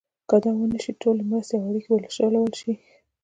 که 0.29 0.35
دا 0.43 0.51
ونه 0.57 0.77
شي 0.83 0.91
ټولې 1.01 1.23
مرستې 1.29 1.55
او 1.57 1.63
اړیکې 1.69 1.89
وشلول 1.91 2.51
شي. 2.59 2.73